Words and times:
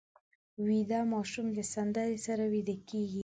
ویده 0.65 0.99
ماشوم 1.13 1.47
د 1.57 1.59
سندرې 1.73 2.17
سره 2.25 2.43
ویده 2.53 2.75
کېږي 2.89 3.19